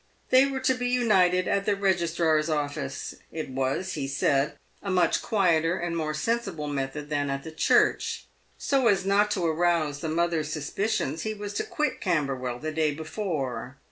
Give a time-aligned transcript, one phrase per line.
[0.31, 3.13] They were to be united at the Registrar's Office.
[3.31, 8.25] It was, he said, a much quieter and more sensible method than at the church.
[8.57, 12.95] So as not to arouse the mother's suspicions, he was to quit Camberwell the day
[12.95, 13.77] before.